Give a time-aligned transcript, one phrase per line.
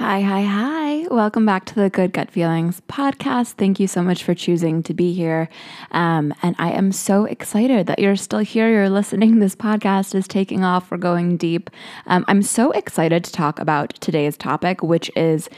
[0.00, 1.06] Hi, hi, hi.
[1.10, 3.52] Welcome back to the Good Gut Feelings podcast.
[3.58, 5.50] Thank you so much for choosing to be here.
[5.90, 8.70] Um, and I am so excited that you're still here.
[8.70, 9.40] You're listening.
[9.40, 10.90] This podcast is taking off.
[10.90, 11.68] We're going deep.
[12.06, 15.50] Um, I'm so excited to talk about today's topic, which is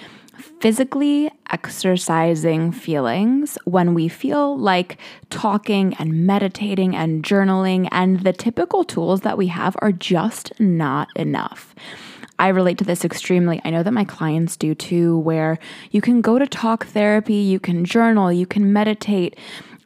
[0.59, 4.99] physically exercising feelings when we feel like
[5.31, 11.07] talking and meditating and journaling and the typical tools that we have are just not
[11.15, 11.77] enough.
[12.43, 13.61] I relate to this extremely.
[13.65, 15.61] I know that my clients do too, where
[15.93, 19.39] you can go to talk therapy, you can journal, you can meditate.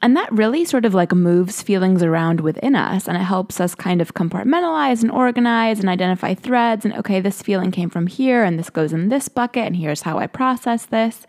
[0.03, 3.75] And that really sort of like moves feelings around within us and it helps us
[3.75, 6.87] kind of compartmentalize and organize and identify threads.
[6.87, 10.01] And okay, this feeling came from here and this goes in this bucket and here's
[10.01, 11.27] how I process this.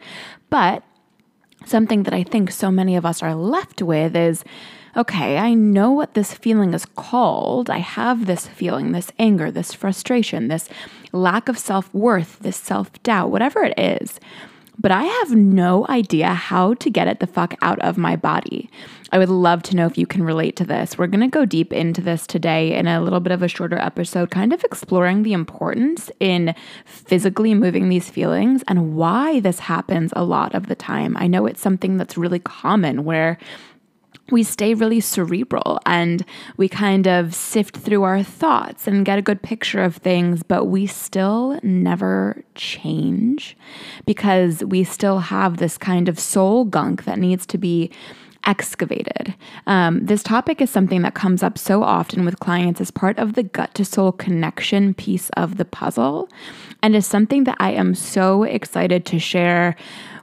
[0.50, 0.82] But
[1.66, 4.44] something that I think so many of us are left with is
[4.96, 7.70] okay, I know what this feeling is called.
[7.70, 10.70] I have this feeling, this anger, this frustration, this
[11.12, 14.20] lack of self worth, this self doubt, whatever it is.
[14.80, 18.70] But I have no idea how to get it the fuck out of my body.
[19.12, 20.98] I would love to know if you can relate to this.
[20.98, 23.78] We're going to go deep into this today in a little bit of a shorter
[23.78, 26.54] episode, kind of exploring the importance in
[26.86, 31.16] physically moving these feelings and why this happens a lot of the time.
[31.18, 33.38] I know it's something that's really common where
[34.32, 36.26] we stay really cerebral and
[36.58, 40.66] we kind of sift through our thoughts and get a good picture of things, but
[40.66, 43.58] we still never change
[44.06, 47.92] because we still have this kind of soul gunk that needs to be
[48.46, 49.36] excavated.
[49.68, 53.34] Um, this topic is something that comes up so often with clients as part of
[53.34, 56.30] the gut to soul connection piece of the puzzle,
[56.82, 59.76] and is something that I am so excited to share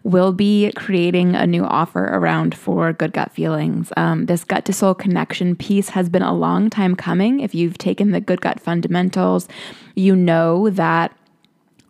[0.04, 3.90] will be creating a new offer around for Good Gut Feelings.
[3.96, 7.40] Um, this gut to soul connection piece has been a long time coming.
[7.40, 9.48] If you've taken the Good Gut fundamentals,
[9.94, 11.16] you know that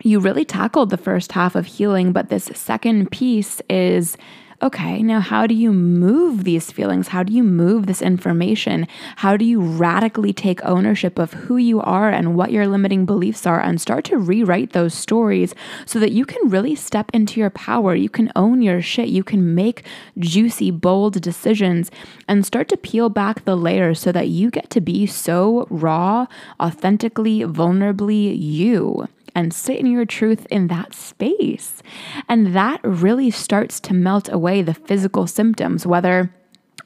[0.02, 4.16] you really tackled the first half of healing, but this second piece is
[4.64, 7.08] okay, now how do you move these feelings?
[7.08, 8.89] How do you move this information?
[9.16, 13.46] How do you radically take ownership of who you are and what your limiting beliefs
[13.46, 17.50] are and start to rewrite those stories so that you can really step into your
[17.50, 17.94] power?
[17.94, 19.08] You can own your shit.
[19.08, 19.84] You can make
[20.18, 21.90] juicy, bold decisions
[22.27, 26.27] and start to peel back the layers so that you get to be so raw,
[26.58, 31.83] authentically, vulnerably you and sit in your truth in that space.
[32.28, 36.33] And that really starts to melt away the physical symptoms, whether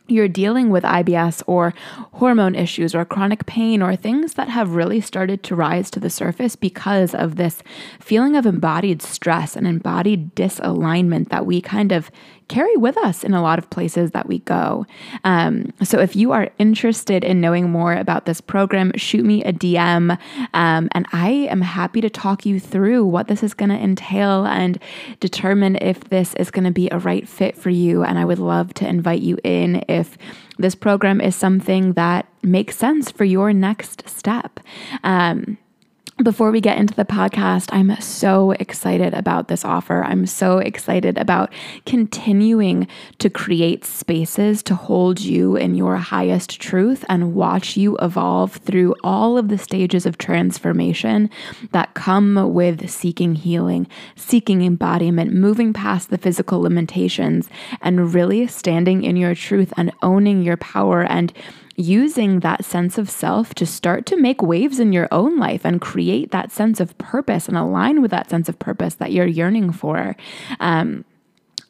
[0.09, 1.75] you're dealing with IBS or
[2.14, 6.10] hormone issues or chronic pain or things that have really started to rise to the
[6.10, 7.62] surface because of this
[8.00, 12.10] feeling of embodied stress and embodied disalignment that we kind of
[12.48, 14.86] carry with us in a lot of places that we go.
[15.25, 19.53] Um, so if you are interested in knowing more about this program, shoot me a
[19.53, 20.19] DM,
[20.54, 24.47] um, and I am happy to talk you through what this is going to entail
[24.47, 24.78] and
[25.20, 28.03] determine if this is going to be a right fit for you.
[28.03, 30.16] And I would love to invite you in if
[30.59, 34.60] this program is something that makes sense for your next step.
[35.04, 35.59] Um,
[36.22, 40.02] before we get into the podcast, I'm so excited about this offer.
[40.02, 41.52] I'm so excited about
[41.86, 48.56] continuing to create spaces to hold you in your highest truth and watch you evolve
[48.56, 51.30] through all of the stages of transformation
[51.70, 53.86] that come with seeking healing,
[54.16, 57.48] seeking embodiment, moving past the physical limitations,
[57.80, 61.32] and really standing in your truth and owning your power and
[61.78, 65.81] using that sense of self to start to make waves in your own life and
[65.81, 69.71] create that sense of purpose and align with that sense of purpose that you're yearning
[69.71, 70.16] for.
[70.59, 71.05] Um,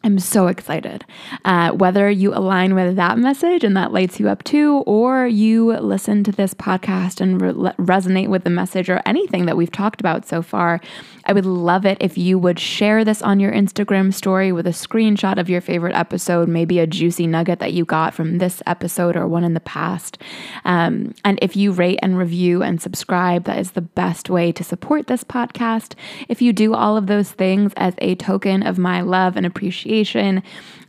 [0.09, 1.05] I'm so excited.
[1.45, 5.77] Uh, whether you align with that message and that lights you up too, or you
[5.77, 10.01] listen to this podcast and re- resonate with the message or anything that we've talked
[10.01, 10.81] about so far,
[11.27, 14.71] I would love it if you would share this on your Instagram story with a
[14.71, 19.15] screenshot of your favorite episode, maybe a juicy nugget that you got from this episode
[19.15, 20.17] or one in the past.
[20.65, 24.65] Um, and if you rate and review and subscribe, that is the best way to
[24.65, 25.93] support this podcast.
[26.31, 29.98] If you do all of those things as a token of my love and appreciation,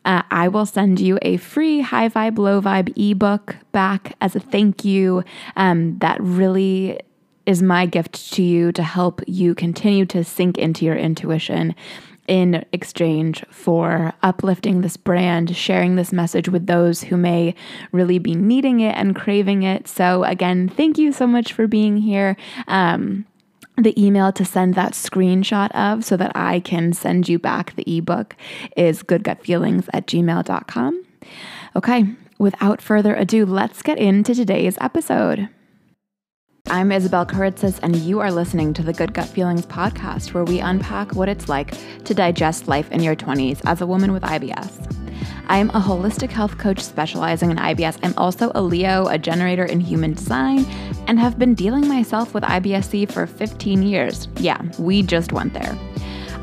[0.06, 4.40] uh, I will send you a free high vibe, low vibe ebook back as a
[4.40, 5.24] thank you.
[5.56, 7.00] Um, that really
[7.46, 11.76] is my gift to you to help you continue to sink into your intuition
[12.28, 17.56] in exchange for uplifting this brand, sharing this message with those who may
[17.92, 19.88] really be needing it and craving it.
[19.88, 22.38] So, again, thank you so much for being here.
[22.68, 23.26] Um,
[23.84, 27.98] the email to send that screenshot of so that I can send you back the
[27.98, 28.36] ebook
[28.76, 31.06] is goodgutfeelings at gmail.com.
[31.76, 32.06] Okay,
[32.38, 35.50] without further ado, let's get into today's episode.
[36.68, 40.60] I'm Isabel Kuritzis, and you are listening to the Good Gut Feelings podcast, where we
[40.60, 41.74] unpack what it's like
[42.04, 44.99] to digest life in your 20s as a woman with IBS.
[45.50, 47.98] I'm a holistic health coach specializing in IBS.
[48.04, 50.64] I'm also a Leo, a generator in human design,
[51.08, 54.28] and have been dealing myself with IBSC for 15 years.
[54.38, 55.76] Yeah, we just went there.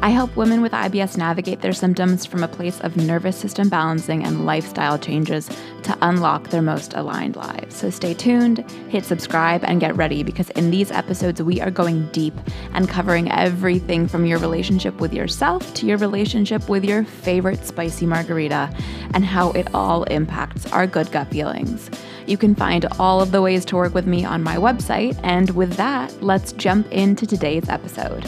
[0.02, 4.22] I help women with IBS navigate their symptoms from a place of nervous system balancing
[4.24, 5.48] and lifestyle changes
[5.82, 7.74] to unlock their most aligned lives.
[7.74, 8.58] So stay tuned,
[8.88, 12.34] hit subscribe, and get ready because in these episodes, we are going deep
[12.72, 18.06] and covering everything from your relationship with yourself to your relationship with your favorite spicy
[18.06, 18.72] margarita
[19.14, 21.90] and how it all impacts our good gut feelings.
[22.26, 25.18] You can find all of the ways to work with me on my website.
[25.22, 28.24] And with that, let's jump into today's episode.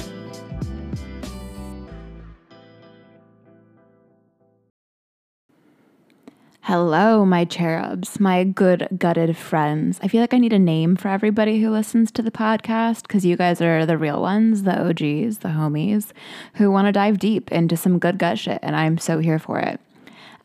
[6.68, 9.98] Hello, my cherubs, my good gutted friends.
[10.02, 13.24] I feel like I need a name for everybody who listens to the podcast because
[13.24, 16.12] you guys are the real ones, the OGs, the homies
[16.56, 19.58] who want to dive deep into some good gut shit, and I'm so here for
[19.58, 19.80] it.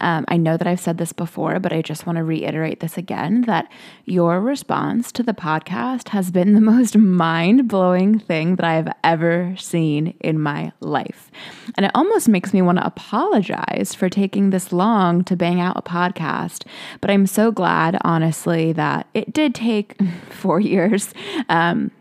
[0.03, 2.97] Um, I know that I've said this before, but I just want to reiterate this
[2.97, 3.71] again that
[4.03, 9.55] your response to the podcast has been the most mind blowing thing that I've ever
[9.57, 11.31] seen in my life.
[11.77, 15.77] And it almost makes me want to apologize for taking this long to bang out
[15.77, 16.65] a podcast.
[16.99, 19.95] But I'm so glad, honestly, that it did take
[20.29, 21.13] four years.
[21.47, 21.91] Um,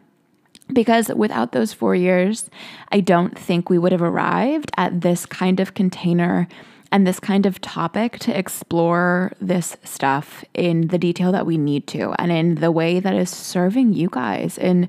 [0.73, 2.51] because without those four years,
[2.91, 6.49] I don't think we would have arrived at this kind of container
[6.93, 11.87] and this kind of topic to explore this stuff in the detail that we need
[11.89, 14.89] to and in the way that is serving you guys in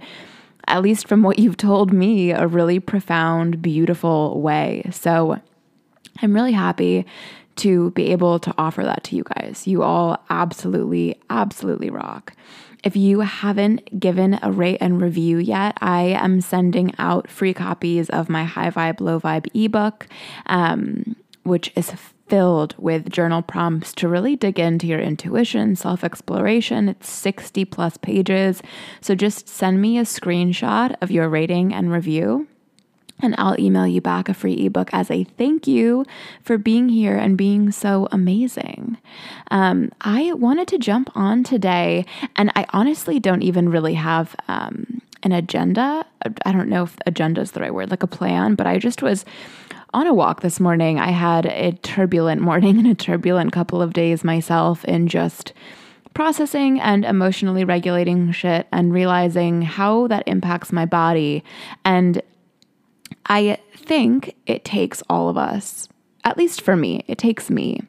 [0.67, 5.39] at least from what you've told me a really profound beautiful way so
[6.21, 7.05] i'm really happy
[7.55, 12.33] to be able to offer that to you guys you all absolutely absolutely rock
[12.83, 18.09] if you haven't given a rate and review yet, I am sending out free copies
[18.09, 20.05] of my High Vibe, Low Vibe ebook.
[20.47, 21.93] Um, which is
[22.27, 26.89] filled with journal prompts to really dig into your intuition, self exploration.
[26.89, 28.61] It's 60 plus pages.
[29.01, 32.47] So just send me a screenshot of your rating and review.
[33.19, 36.05] And I'll email you back a free ebook as a thank you
[36.41, 38.97] for being here and being so amazing.
[39.51, 42.05] Um, I wanted to jump on today,
[42.35, 46.05] and I honestly don't even really have um, an agenda.
[46.45, 49.01] I don't know if agenda is the right word, like a plan, but I just
[49.01, 49.23] was
[49.93, 50.99] on a walk this morning.
[50.99, 55.53] I had a turbulent morning and a turbulent couple of days myself in just
[56.13, 61.43] processing and emotionally regulating shit and realizing how that impacts my body.
[61.85, 62.21] And
[63.27, 65.87] I think it takes all of us,
[66.23, 67.81] at least for me, it takes me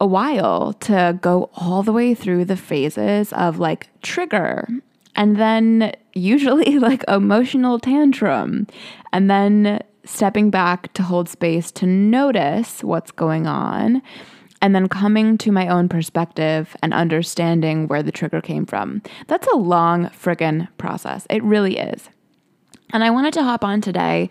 [0.00, 4.66] a while to go all the way through the phases of like trigger
[5.14, 8.66] and then usually like emotional tantrum
[9.12, 14.02] and then stepping back to hold space to notice what's going on
[14.60, 19.02] and then coming to my own perspective and understanding where the trigger came from.
[19.26, 21.26] That's a long friggin' process.
[21.28, 22.08] It really is.
[22.92, 24.28] And I wanted to hop on today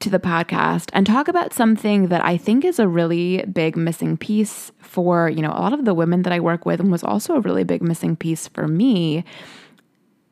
[0.00, 4.16] to the podcast and talk about something that I think is a really big missing
[4.16, 7.04] piece for, you know, a lot of the women that I work with and was
[7.04, 9.24] also a really big missing piece for me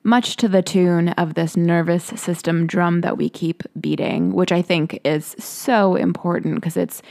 [0.07, 4.63] much to the tune of this nervous system drum that we keep beating, which I
[4.63, 7.03] think is so important because it's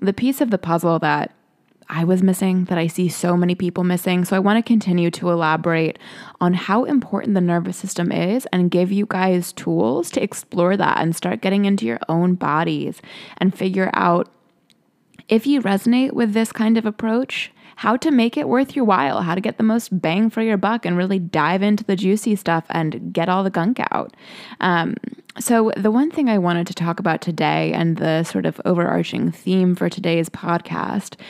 [0.00, 1.34] the piece of the puzzle that
[1.90, 4.24] I was missing, that I see so many people missing.
[4.24, 5.98] So I want to continue to elaborate
[6.40, 10.98] on how important the nervous system is and give you guys tools to explore that
[11.00, 13.02] and start getting into your own bodies
[13.36, 14.28] and figure out
[15.28, 19.22] if you resonate with this kind of approach how to make it worth your while,
[19.22, 22.34] how to get the most bang for your buck and really dive into the juicy
[22.34, 24.16] stuff and get all the gunk out.
[24.58, 24.96] Um,
[25.38, 29.30] so, the one thing I wanted to talk about today and the sort of overarching
[29.30, 31.20] theme for today's podcast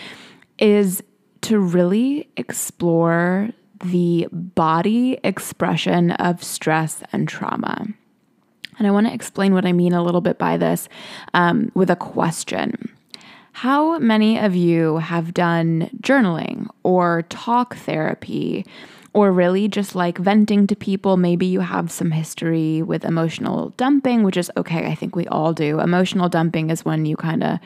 [0.58, 1.02] is
[1.42, 3.50] to really explore
[3.84, 7.86] the body expression of stress and trauma.
[8.78, 10.88] And I want to explain what I mean a little bit by this
[11.34, 12.90] um, with a question.
[13.58, 18.64] How many of you have done journaling or talk therapy?
[19.14, 21.16] Or really just like venting to people.
[21.16, 24.86] Maybe you have some history with emotional dumping, which is okay.
[24.86, 25.80] I think we all do.
[25.80, 27.58] Emotional dumping is when you kind of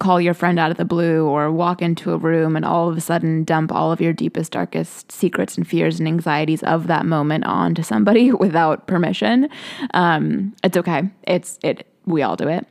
[0.00, 2.96] call your friend out of the blue or walk into a room and all of
[2.96, 7.06] a sudden dump all of your deepest, darkest secrets and fears and anxieties of that
[7.06, 9.48] moment onto somebody without permission.
[9.94, 11.08] Um, it's okay.
[11.28, 11.86] It's it.
[12.06, 12.66] We all do it.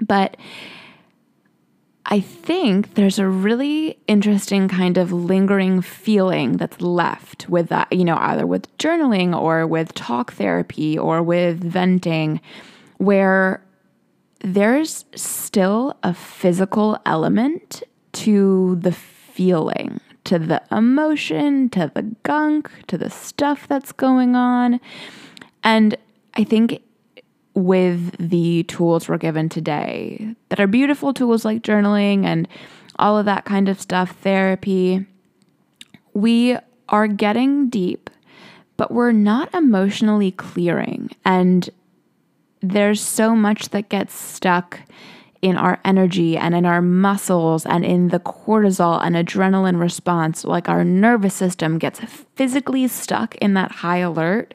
[0.00, 0.36] But
[2.10, 8.04] I think there's a really interesting kind of lingering feeling that's left with that, you
[8.04, 12.40] know, either with journaling or with talk therapy or with venting,
[12.96, 13.62] where
[14.40, 22.96] there's still a physical element to the feeling, to the emotion, to the gunk, to
[22.96, 24.80] the stuff that's going on.
[25.62, 25.94] And
[26.34, 26.80] I think
[27.58, 32.46] with the tools we're given today that are beautiful tools like journaling and
[32.98, 35.04] all of that kind of stuff, therapy,
[36.14, 36.56] we
[36.88, 38.10] are getting deep,
[38.76, 41.10] but we're not emotionally clearing.
[41.24, 41.68] And
[42.60, 44.80] there's so much that gets stuck
[45.40, 50.44] in our energy and in our muscles and in the cortisol and adrenaline response.
[50.44, 52.00] Like our nervous system gets
[52.34, 54.54] physically stuck in that high alert.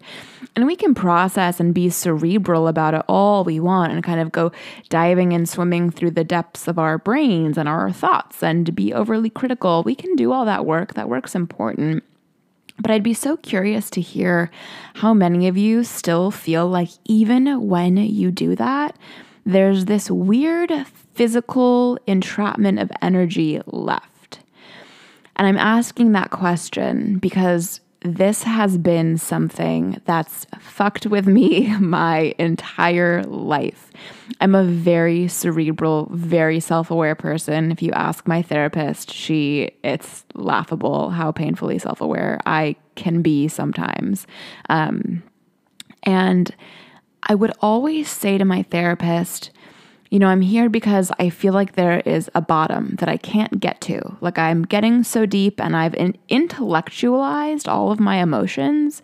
[0.55, 4.31] And we can process and be cerebral about it all we want and kind of
[4.31, 4.51] go
[4.89, 9.29] diving and swimming through the depths of our brains and our thoughts and be overly
[9.29, 9.81] critical.
[9.83, 10.93] We can do all that work.
[10.93, 12.03] That work's important.
[12.79, 14.51] But I'd be so curious to hear
[14.95, 18.97] how many of you still feel like, even when you do that,
[19.45, 20.71] there's this weird
[21.13, 24.39] physical entrapment of energy left.
[25.35, 32.35] And I'm asking that question because this has been something that's fucked with me my
[32.37, 33.91] entire life.
[34.41, 37.71] I'm a very cerebral, very self-aware person.
[37.71, 44.27] If you ask my therapist, she it's laughable how painfully self-aware I can be sometimes.
[44.69, 45.23] Um,
[46.03, 46.53] and
[47.23, 49.51] I would always say to my therapist,
[50.09, 53.59] you know, I'm here because I feel like there is a bottom that I can't
[53.59, 54.17] get to.
[54.21, 59.01] Like I'm getting so deep and I've intellectualized all of my emotions.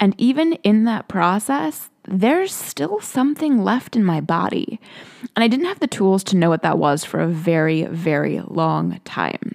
[0.00, 4.80] And even in that process, there's still something left in my body.
[5.36, 8.40] And I didn't have the tools to know what that was for a very, very
[8.40, 9.53] long time.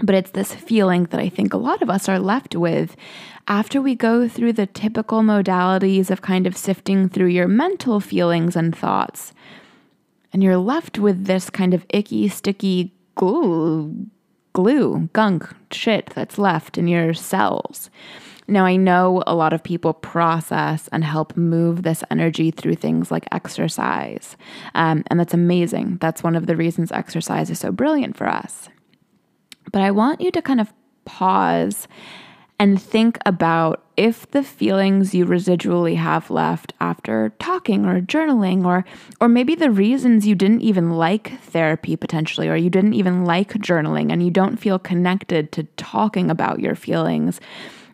[0.00, 2.96] But it's this feeling that I think a lot of us are left with
[3.48, 8.54] after we go through the typical modalities of kind of sifting through your mental feelings
[8.54, 9.32] and thoughts
[10.32, 14.06] and you're left with this kind of icky, sticky glue,
[14.52, 17.90] glue, gunk, shit that's left in your cells.
[18.50, 23.10] Now, I know a lot of people process and help move this energy through things
[23.10, 24.36] like exercise.
[24.74, 25.98] Um, and that's amazing.
[26.00, 28.70] That's one of the reasons exercise is so brilliant for us.
[29.72, 30.72] But I want you to kind of
[31.04, 31.88] pause
[32.60, 38.84] and think about if the feelings you residually have left after talking or journaling or
[39.20, 43.52] or maybe the reasons you didn't even like therapy potentially or you didn't even like
[43.54, 47.40] journaling and you don't feel connected to talking about your feelings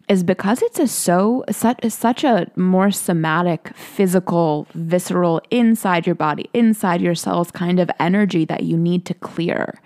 [0.06, 6.48] is because it's a so such, such a more somatic physical visceral inside your body
[6.54, 9.78] inside your cells kind of energy that you need to clear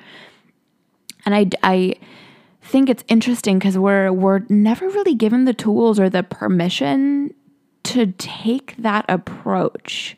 [1.28, 1.94] and i i
[2.62, 7.32] think it's interesting because we're we're never really given the tools or the permission
[7.82, 10.16] to take that approach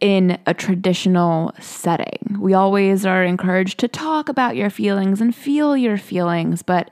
[0.00, 2.36] in a traditional setting.
[2.38, 6.90] We always are encouraged to talk about your feelings and feel your feelings, but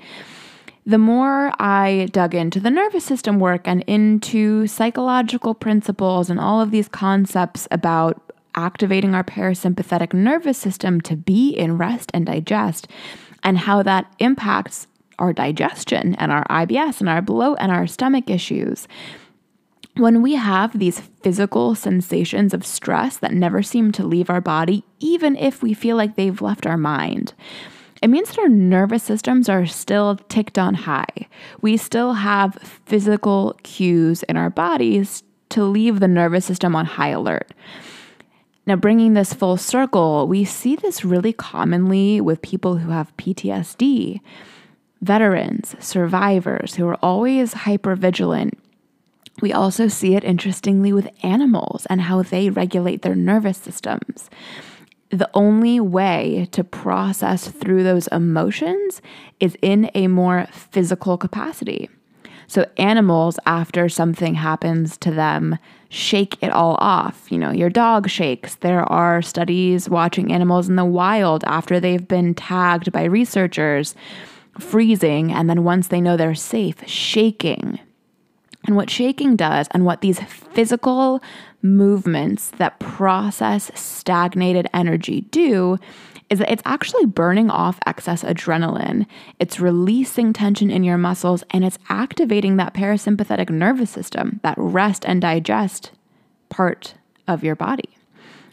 [0.84, 6.60] the more I dug into the nervous system work and into psychological principles and all
[6.60, 12.88] of these concepts about activating our parasympathetic nervous system to be in rest and digest,
[13.42, 14.86] and how that impacts
[15.18, 18.88] our digestion and our IBS and our bloat and our stomach issues.
[19.96, 24.84] When we have these physical sensations of stress that never seem to leave our body,
[25.00, 27.34] even if we feel like they've left our mind,
[28.02, 31.28] it means that our nervous systems are still ticked on high.
[31.60, 32.54] We still have
[32.86, 37.52] physical cues in our bodies to leave the nervous system on high alert.
[38.64, 44.20] Now, bringing this full circle, we see this really commonly with people who have PTSD,
[45.00, 48.56] veterans, survivors who are always hyper vigilant.
[49.40, 54.30] We also see it interestingly with animals and how they regulate their nervous systems.
[55.10, 59.02] The only way to process through those emotions
[59.40, 61.90] is in a more physical capacity.
[62.52, 65.56] So, animals, after something happens to them,
[65.88, 67.32] shake it all off.
[67.32, 68.56] You know, your dog shakes.
[68.56, 73.94] There are studies watching animals in the wild after they've been tagged by researchers,
[74.58, 77.80] freezing, and then once they know they're safe, shaking.
[78.66, 81.22] And what shaking does, and what these physical
[81.62, 85.78] movements that process stagnated energy do,
[86.32, 89.04] is that it's actually burning off excess adrenaline.
[89.38, 95.04] It's releasing tension in your muscles and it's activating that parasympathetic nervous system, that rest
[95.04, 95.90] and digest
[96.48, 96.94] part
[97.28, 97.90] of your body.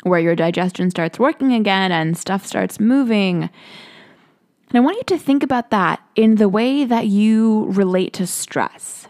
[0.03, 3.43] where your digestion starts working again and stuff starts moving.
[3.43, 8.27] And I want you to think about that in the way that you relate to
[8.27, 9.07] stress.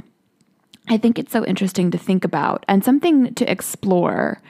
[0.88, 4.42] I think it's so interesting to think about and something to explore.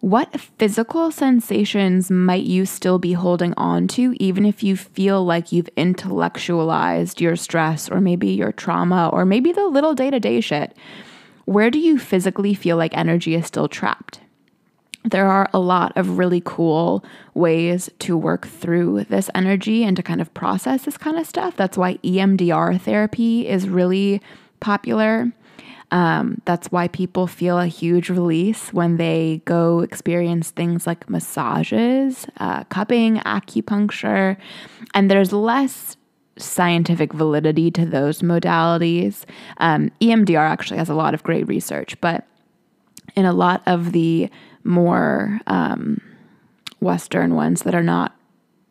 [0.00, 5.52] What physical sensations might you still be holding on to, even if you feel like
[5.52, 10.40] you've intellectualized your stress or maybe your trauma or maybe the little day to day
[10.40, 10.74] shit?
[11.44, 14.20] Where do you physically feel like energy is still trapped?
[15.04, 17.04] There are a lot of really cool
[17.34, 21.56] ways to work through this energy and to kind of process this kind of stuff.
[21.56, 24.22] That's why EMDR therapy is really
[24.60, 25.30] popular.
[25.92, 32.26] Um, that's why people feel a huge release when they go experience things like massages,
[32.38, 34.36] uh, cupping, acupuncture,
[34.94, 35.96] and there's less
[36.36, 39.24] scientific validity to those modalities.
[39.58, 42.26] Um, EMDR actually has a lot of great research, but
[43.16, 44.30] in a lot of the
[44.64, 46.00] more um,
[46.80, 48.16] Western ones that are not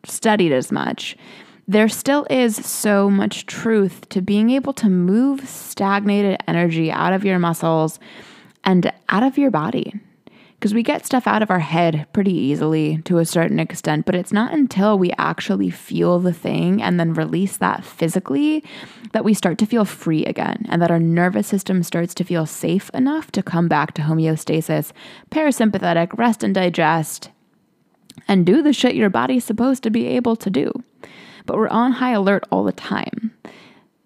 [0.04, 1.16] studied as much,
[1.70, 7.24] there still is so much truth to being able to move stagnated energy out of
[7.24, 8.00] your muscles
[8.64, 9.94] and out of your body.
[10.54, 14.16] Because we get stuff out of our head pretty easily to a certain extent, but
[14.16, 18.64] it's not until we actually feel the thing and then release that physically
[19.12, 22.46] that we start to feel free again and that our nervous system starts to feel
[22.46, 24.90] safe enough to come back to homeostasis,
[25.30, 27.30] parasympathetic, rest and digest,
[28.26, 30.72] and do the shit your body's supposed to be able to do
[31.50, 33.32] but we're on high alert all the time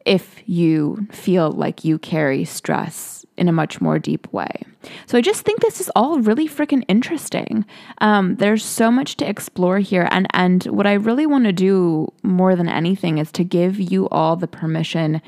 [0.07, 4.49] if you feel like you carry stress in a much more deep way.
[5.05, 7.67] So I just think this is all really freaking interesting.
[7.99, 12.11] Um, there's so much to explore here, and and what I really want to do
[12.23, 15.21] more than anything is to give you all the permission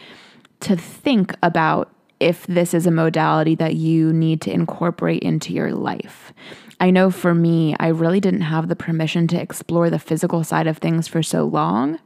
[0.61, 5.73] to think about if this is a modality that you need to incorporate into your
[5.73, 6.33] life.
[6.81, 10.67] I know for me, I really didn't have the permission to explore the physical side
[10.67, 11.99] of things for so long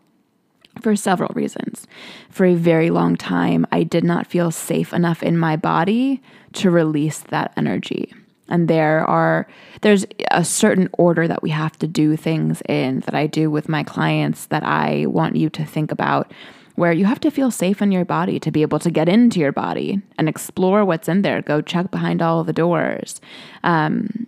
[0.81, 1.87] for several reasons.
[2.31, 6.23] For a very long time, I did not feel safe enough in my body
[6.55, 8.13] to release that energy.
[8.49, 9.47] And there are
[9.83, 13.69] there's a certain order that we have to do things in that I do with
[13.69, 16.33] my clients that I want you to think about
[16.75, 19.39] where you have to feel safe in your body to be able to get into
[19.39, 23.21] your body and explore what's in there, go check behind all the doors.
[23.63, 24.27] Um,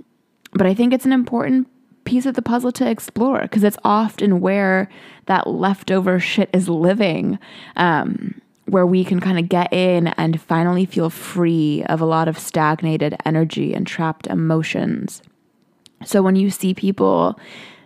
[0.53, 1.67] but I think it's an important
[2.05, 4.89] piece of the puzzle to explore because it's often where
[5.27, 7.39] that leftover shit is living,
[7.77, 12.29] um, where we can kind of get in and finally feel free of a lot
[12.29, 15.23] of stagnated energy and trapped emotions.
[16.05, 17.39] So when you see people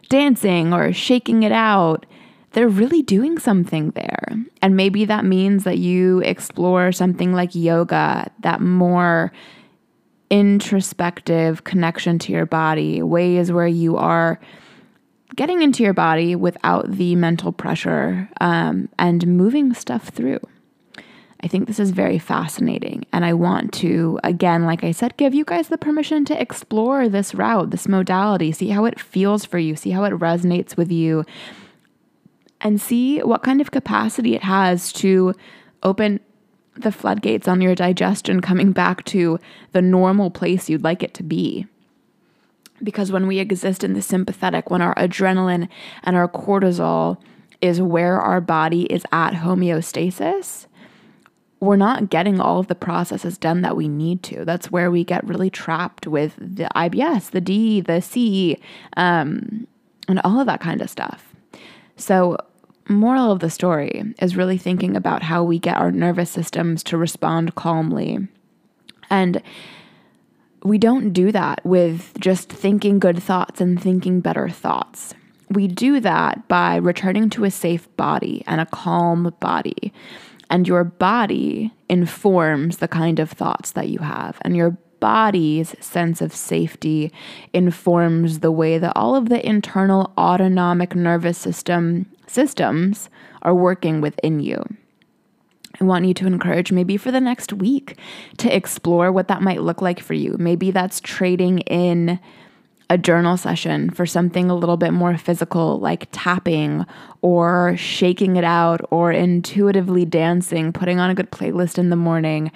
[0.09, 2.07] dancing or shaking it out,
[2.52, 4.29] they're really doing something there.
[4.62, 9.33] And maybe that means that you explore something like yoga, that more
[10.31, 14.41] introspective connection to your body, ways where you are
[15.35, 20.41] getting into your body without the mental pressure um, and moving stuff through.
[21.43, 23.05] I think this is very fascinating.
[23.12, 27.09] And I want to, again, like I said, give you guys the permission to explore
[27.09, 30.91] this route, this modality, see how it feels for you, see how it resonates with
[30.91, 31.25] you,
[32.61, 35.35] and see what kind of capacity it has to
[35.83, 36.21] open
[36.77, 39.39] the floodgates on your digestion coming back to
[39.73, 41.67] the normal place you'd like it to be.
[42.83, 45.69] Because when we exist in the sympathetic, when our adrenaline
[46.03, 47.17] and our cortisol
[47.61, 50.67] is where our body is at homeostasis,
[51.61, 54.45] we're not getting all of the processes done that we need to.
[54.45, 58.61] That's where we get really trapped with the IBS, the D, the C,
[58.97, 59.67] um,
[60.07, 61.35] and all of that kind of stuff.
[61.97, 62.37] So,
[62.88, 66.96] moral of the story is really thinking about how we get our nervous systems to
[66.96, 68.27] respond calmly.
[69.11, 69.42] And
[70.62, 75.14] we don't do that with just thinking good thoughts and thinking better thoughts.
[75.49, 79.92] We do that by returning to a safe body and a calm body.
[80.51, 84.38] And your body informs the kind of thoughts that you have.
[84.42, 87.12] And your body's sense of safety
[87.53, 93.09] informs the way that all of the internal autonomic nervous system systems
[93.43, 94.65] are working within you.
[95.81, 97.99] I want you to encourage maybe for the next week
[98.39, 100.37] to explore what that might look like for you.
[100.39, 102.19] Maybe that's trading in
[102.89, 106.87] a journal session for something a little bit more physical, like tapping
[107.21, 112.53] or shaking it out or intuitively dancing, putting on a good playlist in the morning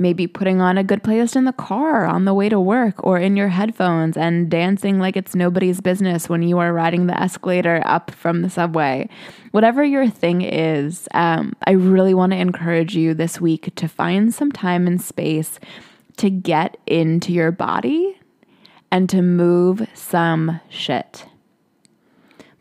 [0.00, 3.18] maybe putting on a good playlist in the car on the way to work or
[3.18, 7.82] in your headphones and dancing like it's nobody's business when you are riding the escalator
[7.84, 9.08] up from the subway.
[9.50, 14.34] Whatever your thing is, um, I really want to encourage you this week to find
[14.34, 15.60] some time and space
[16.16, 18.18] to get into your body
[18.90, 21.26] and to move some shit.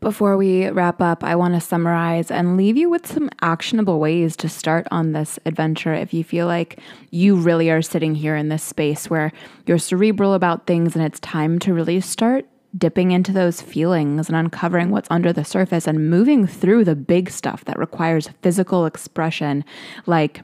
[0.01, 4.37] Before we wrap up, I want to summarize and leave you with some actionable ways
[4.37, 6.79] to start on this adventure if you feel like
[7.11, 9.33] you really are sitting here in this space where
[9.65, 12.45] you're cerebral about things and it's time to really start
[12.77, 17.29] dipping into those feelings and uncovering what's under the surface and moving through the big
[17.29, 19.65] stuff that requires physical expression,
[20.05, 20.43] like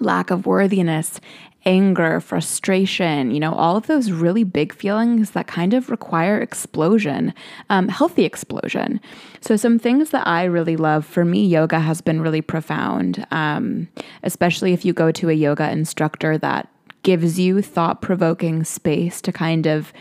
[0.00, 1.20] lack of worthiness,
[1.66, 7.32] anger, frustration, you know, all of those really big feelings that kind of require explosion,
[7.70, 9.00] um, healthy explosion.
[9.40, 13.88] So, some things that I really love for me, yoga has been really profound, um,
[14.22, 16.68] especially if you go to a yoga instructor that
[17.02, 19.92] gives you thought provoking space to kind of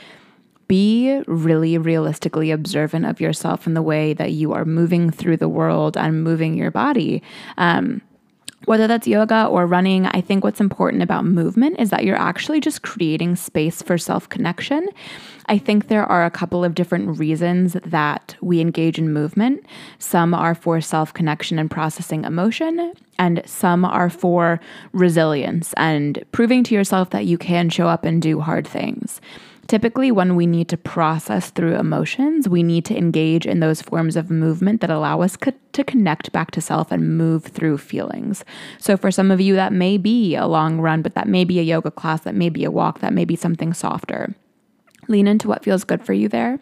[0.68, 5.50] be really realistically observant of yourself in the way that you are moving through the
[5.50, 7.22] world and moving your body.
[7.58, 8.02] Um,
[8.66, 12.60] whether that's yoga or running, I think what's important about movement is that you're actually
[12.60, 14.88] just creating space for self connection.
[15.48, 19.66] I think there are a couple of different reasons that we engage in movement.
[20.00, 24.60] Some are for self connection and processing emotion, and some are for
[24.94, 29.20] resilience and proving to yourself that you can show up and do hard things.
[29.68, 34.16] Typically, when we need to process through emotions, we need to engage in those forms
[34.16, 38.44] of movement that allow us co- to connect back to self and move through feelings.
[38.78, 41.60] So, for some of you, that may be a long run, but that may be
[41.60, 44.36] a yoga class, that may be a walk, that may be something softer.
[45.08, 46.60] Lean into what feels good for you there.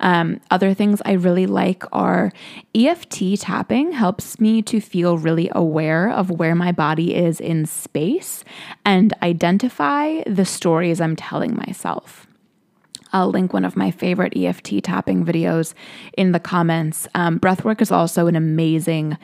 [0.00, 2.32] Um, other things I really like are
[2.74, 8.44] EFT tapping helps me to feel really aware of where my body is in space
[8.84, 12.26] and identify the stories I'm telling myself.
[13.12, 15.74] I'll link one of my favorite EFT tapping videos
[16.16, 17.06] in the comments.
[17.14, 19.16] Um, breathwork is also an amazing,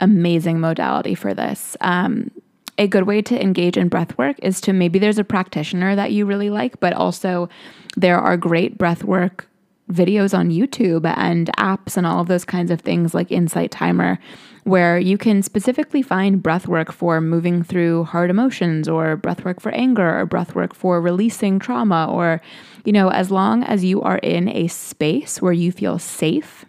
[0.00, 1.76] amazing modality for this.
[1.80, 2.30] Um,
[2.78, 6.24] a good way to engage in breathwork is to maybe there's a practitioner that you
[6.24, 7.48] really like, but also
[7.96, 9.44] there are great breathwork
[9.92, 14.18] videos on YouTube and apps and all of those kinds of things like Insight Timer,
[14.64, 20.20] where you can specifically find breathwork for moving through hard emotions or breathwork for anger
[20.20, 22.40] or breathwork for releasing trauma or,
[22.84, 26.64] you know, as long as you are in a space where you feel safe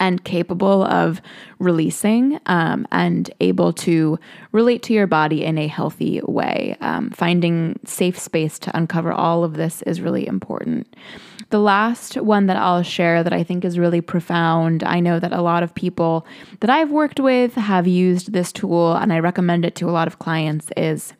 [0.00, 1.20] and capable of
[1.58, 4.18] releasing um, and able to
[4.50, 6.74] relate to your body in a healthy way.
[6.80, 10.96] Um, finding safe space to uncover all of this is really important.
[11.50, 15.32] The last one that I'll share that I think is really profound, I know that
[15.32, 16.24] a lot of people
[16.60, 20.06] that I've worked with have used this tool, and I recommend it to a lot
[20.06, 21.12] of clients, is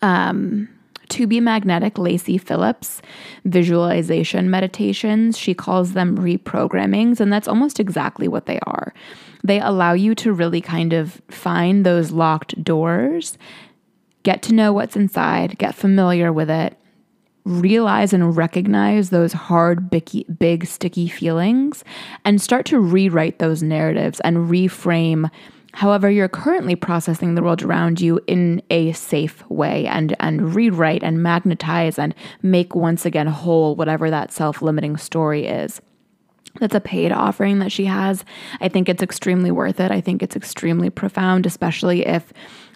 [0.00, 0.68] um,
[1.10, 3.02] to Be Magnetic, Lacy Phillips,
[3.44, 5.36] visualization meditations.
[5.36, 8.94] She calls them reprogrammings, and that's almost exactly what they are.
[9.42, 13.36] They allow you to really kind of find those locked doors,
[14.22, 16.78] get to know what's inside, get familiar with it,
[17.44, 21.84] realize and recognize those hard, big, big, sticky feelings,
[22.24, 25.30] and start to rewrite those narratives and reframe
[25.74, 31.02] however you're currently processing the world around you in a safe way and and rewrite
[31.02, 35.80] and magnetize and make once again whole whatever that self-limiting story is
[36.60, 38.24] that's a paid offering that she has.
[38.60, 39.90] I think it's extremely worth it.
[39.90, 42.32] I think it's extremely profound, especially if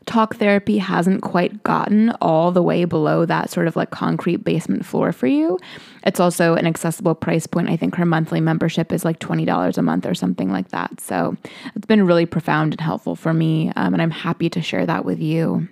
[0.09, 4.85] talk therapy hasn't quite gotten all the way below that sort of like concrete basement
[4.85, 5.59] floor for you.
[6.03, 7.69] It's also an accessible price point.
[7.69, 11.01] I think her monthly membership is like $20 a month or something like that.
[11.01, 11.37] So
[11.75, 13.71] it's been really profound and helpful for me.
[13.77, 15.69] Um, and I'm happy to share that with you.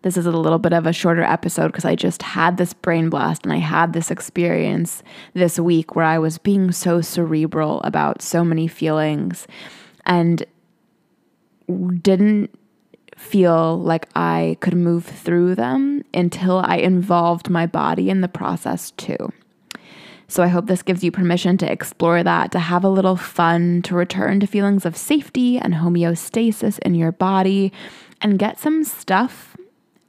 [0.00, 3.10] This is a little bit of a shorter episode because I just had this brain
[3.10, 5.02] blast and I had this experience
[5.34, 9.46] this week where I was being so cerebral about so many feelings
[10.06, 10.46] and
[12.00, 12.56] didn't
[13.16, 18.92] feel like I could move through them until I involved my body in the process
[18.92, 19.32] too.
[20.28, 23.82] So I hope this gives you permission to explore that, to have a little fun,
[23.82, 27.72] to return to feelings of safety and homeostasis in your body,
[28.20, 29.56] and get some stuff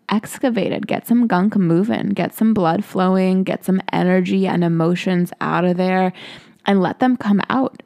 [0.10, 5.66] excavated, get some gunk moving, get some blood flowing, get some energy and emotions out
[5.66, 6.14] of there,
[6.66, 7.84] and let them come out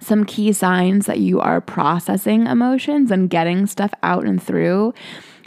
[0.00, 4.94] some key signs that you are processing emotions and getting stuff out and through.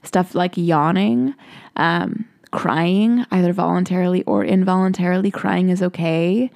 [0.03, 1.35] Stuff like yawning,
[1.75, 5.29] um, crying, either voluntarily or involuntarily.
[5.29, 6.49] Crying is okay.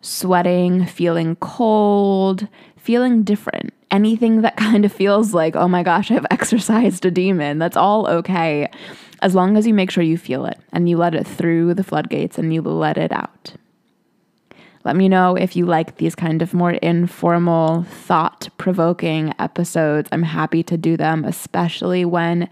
[0.00, 3.72] Sweating, feeling cold, feeling different.
[3.90, 7.58] Anything that kind of feels like, oh my gosh, I've exercised a demon.
[7.58, 8.68] That's all okay.
[9.20, 11.84] As long as you make sure you feel it and you let it through the
[11.84, 13.54] floodgates and you let it out.
[14.84, 20.08] Let me know if you like these kind of more informal, thought provoking episodes.
[20.12, 22.48] I'm happy to do them, especially when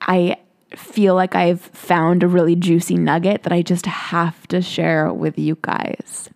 [0.00, 0.36] I
[0.74, 5.38] feel like I've found a really juicy nugget that I just have to share with
[5.38, 6.30] you guys.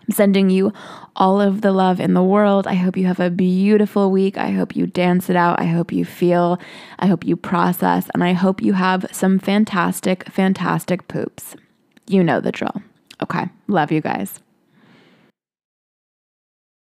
[0.00, 0.72] I'm sending you
[1.14, 2.66] all of the love in the world.
[2.66, 4.38] I hope you have a beautiful week.
[4.38, 5.60] I hope you dance it out.
[5.60, 6.58] I hope you feel.
[6.98, 8.08] I hope you process.
[8.14, 11.54] And I hope you have some fantastic, fantastic poops.
[12.08, 12.82] You know the drill.
[13.22, 13.48] Okay.
[13.68, 14.40] Love you guys.